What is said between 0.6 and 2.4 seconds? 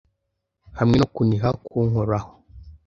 hamwe no kuniha kunkoraho